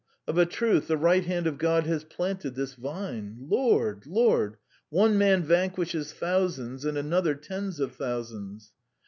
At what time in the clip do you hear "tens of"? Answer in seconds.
7.35-7.95